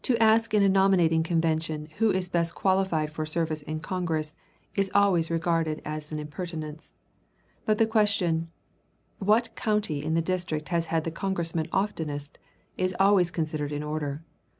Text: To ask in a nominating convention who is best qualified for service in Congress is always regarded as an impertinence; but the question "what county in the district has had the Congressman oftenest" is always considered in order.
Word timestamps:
To 0.09 0.17
ask 0.17 0.55
in 0.55 0.63
a 0.63 0.67
nominating 0.67 1.21
convention 1.21 1.87
who 1.99 2.09
is 2.09 2.27
best 2.27 2.55
qualified 2.55 3.11
for 3.11 3.23
service 3.23 3.61
in 3.61 3.81
Congress 3.81 4.35
is 4.73 4.89
always 4.95 5.29
regarded 5.29 5.79
as 5.85 6.11
an 6.11 6.17
impertinence; 6.17 6.95
but 7.65 7.77
the 7.77 7.85
question 7.85 8.49
"what 9.19 9.55
county 9.55 10.03
in 10.03 10.15
the 10.15 10.21
district 10.23 10.69
has 10.69 10.87
had 10.87 11.03
the 11.03 11.11
Congressman 11.11 11.69
oftenest" 11.71 12.39
is 12.79 12.95
always 12.99 13.29
considered 13.29 13.71
in 13.71 13.83
order. 13.83 14.23